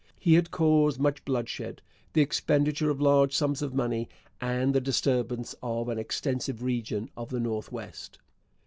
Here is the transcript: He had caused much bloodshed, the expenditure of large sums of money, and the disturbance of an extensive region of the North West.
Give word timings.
He 0.19 0.33
had 0.33 0.49
caused 0.49 0.99
much 0.99 1.23
bloodshed, 1.25 1.83
the 2.13 2.21
expenditure 2.23 2.89
of 2.89 2.99
large 2.99 3.35
sums 3.37 3.61
of 3.61 3.75
money, 3.75 4.09
and 4.41 4.73
the 4.73 4.81
disturbance 4.81 5.53
of 5.61 5.89
an 5.89 5.99
extensive 5.99 6.63
region 6.63 7.11
of 7.15 7.29
the 7.29 7.39
North 7.39 7.71
West. 7.71 8.17